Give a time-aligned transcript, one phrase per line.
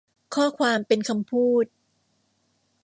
[0.35, 1.65] ข้อความเป็นคำพูด